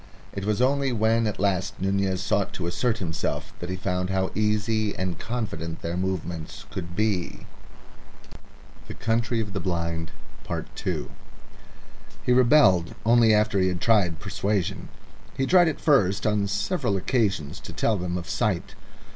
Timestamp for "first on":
15.79-16.47